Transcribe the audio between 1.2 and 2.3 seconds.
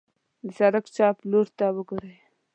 لورته وګورئ.